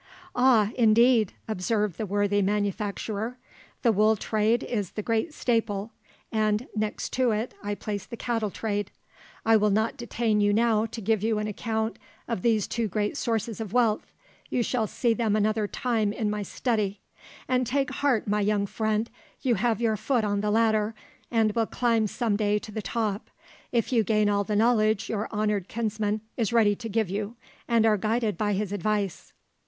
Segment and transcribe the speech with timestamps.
[0.35, 3.37] "Ah, indeed!" observed the worthy manufacturer,
[3.83, 5.91] "the wool trade is the great staple,
[6.31, 8.89] and next to it I place the cattle trade.
[9.45, 13.15] I will not detain you now to give you an account of these two great
[13.15, 14.11] sources of wealth;
[14.49, 17.01] you shall see them another time in my study:
[17.47, 19.07] and take heart, my young friend;
[19.43, 20.95] you have your foot on the ladder,
[21.29, 23.29] and will climb some day to the top,
[23.71, 27.35] if you gain all the knowledge your honoured kinsman is ready to give you,
[27.67, 29.31] and are guided by his advice."